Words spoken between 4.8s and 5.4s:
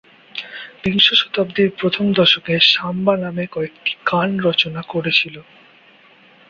করেছিল।